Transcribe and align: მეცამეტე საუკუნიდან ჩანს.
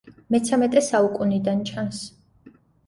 მეცამეტე 0.35 0.83
საუკუნიდან 0.87 1.63
ჩანს. 1.73 2.05